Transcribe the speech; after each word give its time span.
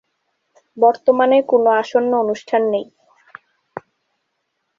বর্তমানে 0.77 1.37
কোনা 1.49 1.71
আসন্ন 1.81 2.11
অনুষ্ঠান 2.23 2.61
নেই 2.73 2.85